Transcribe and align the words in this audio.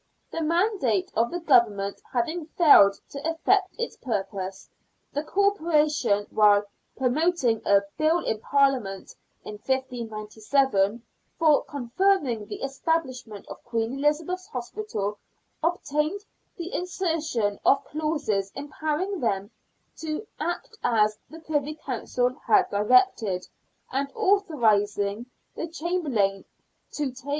The 0.31 0.41
mandate 0.41 1.11
of 1.15 1.29
the 1.29 1.39
Government 1.39 2.01
having 2.11 2.47
failed 2.57 2.99
to 3.11 3.19
effect 3.23 3.75
its 3.77 3.95
purpose, 3.97 4.67
the 5.13 5.21
Corporation, 5.23 6.25
whilst 6.31 6.67
promoting 6.97 7.61
a 7.67 7.81
Bill 7.99 8.17
in 8.25 8.39
Parliament 8.39 9.13
in 9.43 9.59
1597 9.63 11.03
for 11.37 11.63
confirming 11.65 12.47
the 12.47 12.63
establishment 12.63 13.45
of 13.45 13.63
Queen 13.63 13.93
Elizabeth's 13.99 14.47
Hospital, 14.47 15.19
obtained 15.61 16.21
the 16.57 16.73
insertion 16.73 17.59
of 17.63 17.85
clauses 17.85 18.51
empowering 18.55 19.19
them 19.19 19.51
to 19.97 20.25
act|as 20.39 21.19
the 21.29 21.41
Privy 21.41 21.75
Council 21.75 22.33
had 22.47 22.67
directed, 22.71 23.47
and 23.91 24.11
authorising 24.15 25.27
the 25.55 25.67
Chamberlain 25.67 26.37
to 26.37 26.41
take 26.41 26.41
8 26.41 26.43
98 26.45 26.45
SIXTEENTH 26.47 26.93
CENTURY 26.95 27.11
BRISTOL. 27.11 27.29